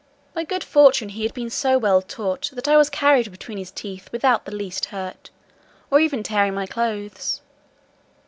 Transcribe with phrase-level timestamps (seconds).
[0.33, 3.69] By good fortune he had been so well taught, that I was carried between his
[3.69, 5.29] teeth without the least hurt,
[5.91, 7.41] or even tearing my clothes.